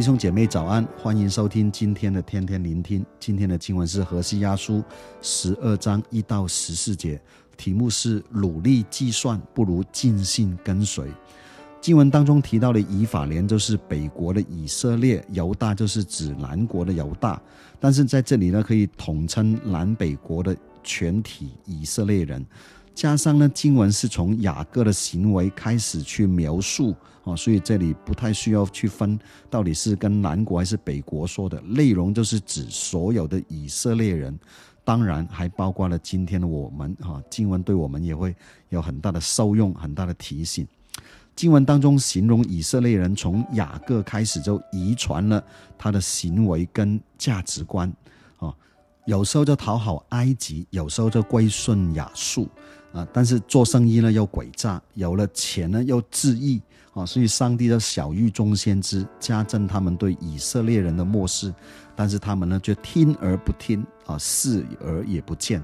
[0.00, 3.04] 弟兄姐妹早安，欢迎收听今天的天天聆听。
[3.18, 4.82] 今天的经文是何西阿书
[5.20, 7.20] 十二章一到十四节，
[7.54, 11.04] 题目是努力计算不如尽心跟随。
[11.82, 17.38] 经文当中提到的以法莲就是北国的以色列，犹大就是指南国的犹大，
[17.78, 22.42] 但是在这里呢，可以统称南北国的全体以色列人。
[23.00, 29.18] 加上呢，经文是从雅各的行为开始去描述啊，所以这里不太需要去分
[29.48, 34.38] 到底是跟南国还是北国说的，内容就是指所有的以色列人，
[34.84, 37.22] 当然还包括了今天的我们啊。
[37.30, 38.36] 经文对我们也会
[38.68, 40.68] 有很大的受用，很大的提醒。
[41.34, 45.42] 经文当中形容以色列人从雅各开始就遗传了
[45.78, 47.90] 他的行为跟价值观
[48.36, 48.54] 啊，
[49.06, 52.46] 有时候就讨好埃及，有时候就归顺亚述。
[52.92, 53.06] 啊！
[53.12, 56.60] 但是做生意呢又诡诈，有了钱呢又自义
[56.92, 57.06] 啊！
[57.06, 61.54] 所以上帝的晓諭众先知，加增他们对以色列人的漠视，
[61.94, 65.62] 但是他们呢却听而不听啊，视而也不见。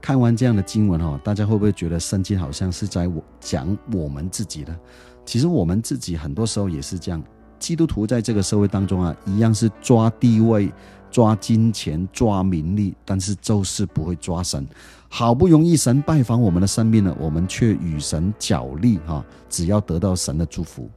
[0.00, 4.76] 看完这样的经文哈，大家会不会觉得圣经好像是在我讲我们自己呢？
[5.24, 7.22] 其实我们自己很多时候也是这样。
[7.60, 10.72] 基督徒在这个社会当中啊，一样是抓地位、
[11.12, 14.66] 抓金钱、抓名利，但是就是不会抓神。
[15.08, 20.88] 好不容易神拜访我们的生命了，我们却与神角力哈，只要得到神的祝福。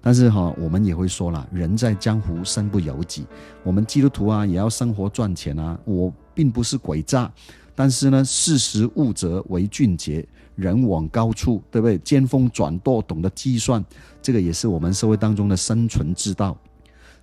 [0.00, 3.24] 但是哈，我们也会说了，人在江湖身不由己。
[3.62, 5.78] 我们基督徒啊，也要生活赚钱啊。
[5.84, 7.30] 我并不是鬼诈，
[7.72, 11.96] 但是呢，识时务则为俊杰，人往高处，对不对？
[11.98, 13.84] 尖峰转舵，懂得计算，
[14.20, 16.58] 这个也是我们社会当中的生存之道。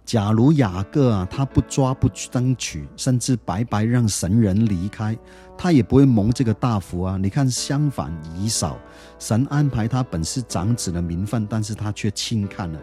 [0.05, 5.15] 假如雅各啊，他不抓不争取，甚至白白让神人离开，
[5.55, 7.15] 他也不会蒙这个大福啊！
[7.15, 8.77] 你看，相反以扫，
[9.19, 12.79] 神安排他本是长子的名分，但是他却轻看了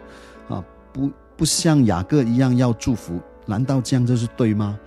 [0.47, 0.63] 啊！
[0.93, 4.79] 不不像雅各一样要祝福，难道这样就是对吗？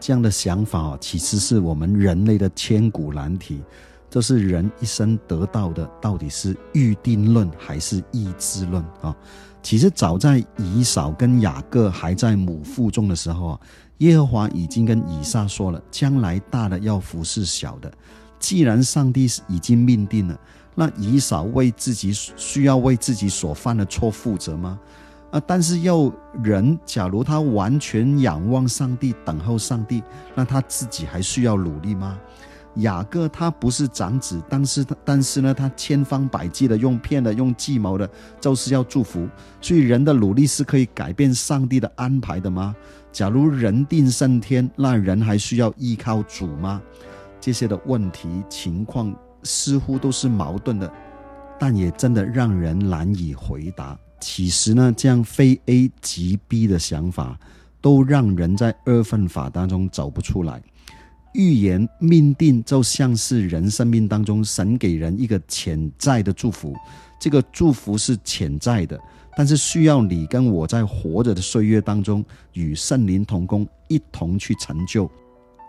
[0.00, 3.62] 这样的想法啊，其实是我们人类的千古难题，
[4.10, 9.14] 这是人一生得到的到底是预定论还是意志论啊？
[9.68, 13.60] 其实早在以扫跟雅各还在母腹中的时候啊，
[13.98, 17.92] 耶和华已经跟以撒说了，将来大的要服侍小的。
[18.38, 20.40] 既然上帝已经命定了，
[20.74, 24.80] 那以扫为自己需要为自己所犯的错负责吗？
[25.32, 26.10] 啊，但是要
[26.42, 30.02] 人，假如他完全仰望上帝，等候上帝，
[30.34, 32.18] 那他自己还需要努力吗？
[32.78, 38.08] 雅各他不是长子，但是但是呢，他千方百计的用骗的、用计谋的，
[38.40, 39.28] 就是要祝福。
[39.60, 42.74] 所以人的努力是可以改变上帝的安排的吗？
[43.10, 46.80] 假如人定胜天，那人还需要依靠主吗？
[47.40, 50.92] 这些的问题情况似乎都是矛盾的，
[51.58, 53.98] 但也真的让人难以回答。
[54.20, 57.38] 其实呢，这样非 A 即 B 的想法，
[57.80, 60.60] 都让人在二分法当中走不出来。
[61.34, 66.74] 预言命定就像是人生命当中神给人一个潜在的祝福，
[67.20, 68.98] 这个祝福是潜在的，
[69.36, 72.24] 但是需要你跟我在活着的岁月当中
[72.54, 75.10] 与圣灵同工，一同去成就，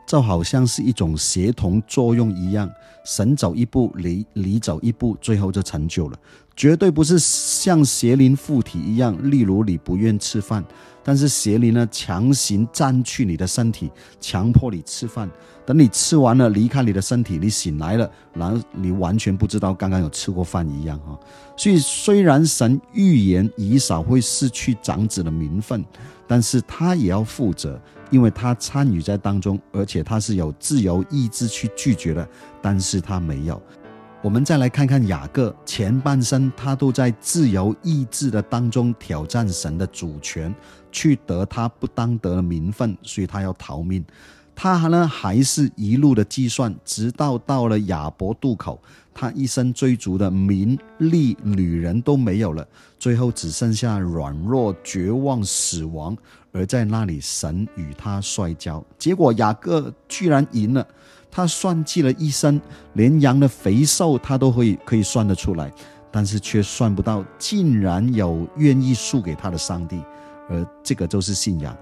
[0.07, 2.69] 就好像是一种协同作用一样，
[3.05, 6.17] 神走一步，你你走一步，最后就成就了。
[6.59, 10.61] 绝对不是像邪灵附体一样，例如你不愿吃饭，
[11.01, 13.89] 但是邪灵呢强行占据你的身体，
[14.19, 15.31] 强迫你吃饭。
[15.65, 21.17] 等你吃完了，离开你的身体，你醒来了，然后你完全不知道刚刚有吃过饭一样哈。
[21.55, 25.81] 所以虽然神预言以扫会失去长子的名分，
[26.27, 32.27] 但是他也要负责，因为他参与在当中，而且他是有自由意志去拒绝的，
[32.61, 33.61] 但是他没有。
[34.22, 40.53] 我们再来看看雅各前半生，他都在自由意志的当中挑战神的主权，
[40.91, 44.03] 去得他不当得的名分，所以他要逃命。
[44.61, 48.77] 他呢还是一路的计算，直到到了雅博渡口，
[49.13, 52.67] 他一生追逐的名利、女人都没有了，
[53.00, 56.13] 最后只剩下软弱、绝望、死亡。
[56.51, 60.85] 而在那里，神与他摔跤，结果雅各居然赢了。
[61.31, 62.59] 他算计了一生，
[62.95, 65.71] 连羊的肥瘦他都会可以算得出来，
[66.12, 70.03] 但是却算不到，竟然有愿意输给他的上帝，
[70.50, 71.73] 而这个就是信仰。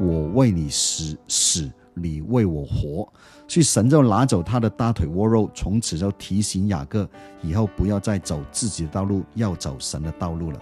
[0.00, 3.08] 我为你死，死，你为我活，
[3.48, 7.08] 所以神就拿走他的大腿窝肉，从此就提醒雅各，
[7.42, 10.58] 以后不要再走自己的道路，要走神的道路了。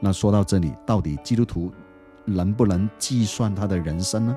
[0.00, 1.70] 那说到这里，到底基督徒
[2.24, 4.36] 能不能计算他的人生呢？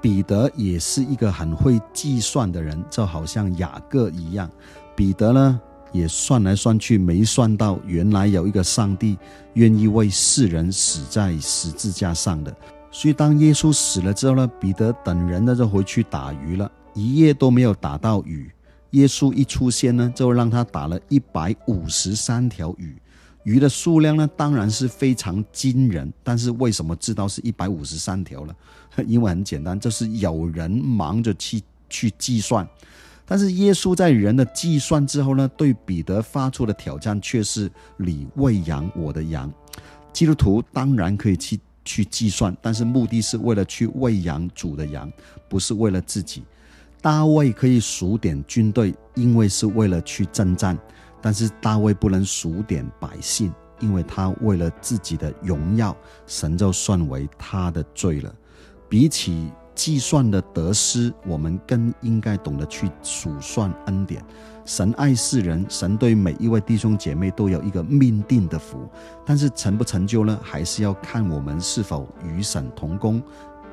[0.00, 4.48] 彼得也是一个很会计算的人，就好像雅各一样。
[4.94, 5.60] 彼得呢，
[5.90, 9.18] 也算来算去没算到，原来有一个上帝
[9.54, 12.54] 愿意为世人死在十字架上的。
[12.90, 18.50] 所以当耶稣死了之后呢，彼得等人呢就回去打鱼了，一夜都没有打到鱼。
[18.92, 22.96] 耶稣一出现呢，就让他打了一百五十三条鱼。
[23.44, 28.54] 鱼的数量呢，当然是非常惊人，但是为什么知道是一百五十三条呢？
[29.06, 32.66] 因为很简单，就是有人忙着去去计算，
[33.24, 39.52] 但是耶稣在人的计算之后呢，对彼得发出的挑战却是你喂养我的羊。
[40.12, 45.10] 基督徒当然可以去去计算，但是目的是为了去喂养主的羊，
[45.48, 46.44] 不是为了自己。
[47.00, 50.78] 大卫可以数点军队，因为是为了去征战。
[51.22, 53.50] 但是大卫不能数点百姓，
[53.80, 55.96] 因为他为了自己的荣耀，
[56.26, 58.34] 神就算为他的罪了。
[58.86, 64.20] 比起计算的得失，我们更应该懂得去数算恩典。
[64.64, 68.88] 神爱世人，神对每一位弟兄姐妹都有一个命定的福，
[69.24, 70.36] 但是成不成就呢？
[70.42, 73.22] 还是要看我们是否与神同工，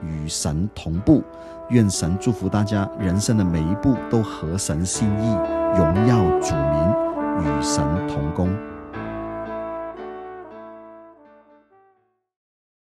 [0.04, 1.24] 与神同步。
[1.72, 5.36] 愿神祝福大家，人生的每一步都合神心意，
[5.76, 7.06] 荣耀主名。
[7.42, 8.48] 与神同工